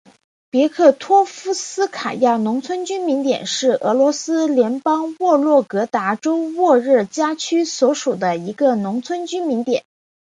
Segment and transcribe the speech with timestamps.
[0.49, 9.83] 别克托夫斯卡亚农村居民点是俄罗斯联邦沃洛格达州沃热加区所属的一个农村居民点。